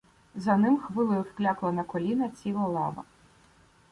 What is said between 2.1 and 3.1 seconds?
ціла лава.